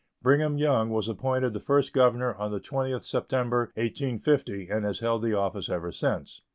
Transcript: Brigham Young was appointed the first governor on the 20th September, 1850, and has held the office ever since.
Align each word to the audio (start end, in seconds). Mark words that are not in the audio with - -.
Brigham 0.23 0.57
Young 0.57 0.89
was 0.89 1.07
appointed 1.07 1.53
the 1.53 1.59
first 1.59 1.93
governor 1.93 2.33
on 2.33 2.51
the 2.51 2.59
20th 2.59 3.03
September, 3.03 3.69
1850, 3.75 4.67
and 4.67 4.83
has 4.83 4.99
held 4.99 5.21
the 5.21 5.37
office 5.37 5.69
ever 5.69 5.91
since. 5.91 6.41